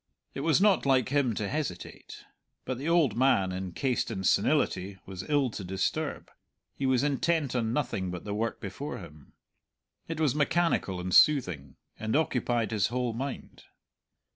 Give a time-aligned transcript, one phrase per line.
[0.33, 2.23] It was not like him to hesitate.
[2.65, 6.31] But the old man, encased in senility, was ill to disturb;
[6.73, 9.33] he was intent on nothing but the work before him;
[10.07, 13.65] it was mechanical and soothing, and occupied his whole mind.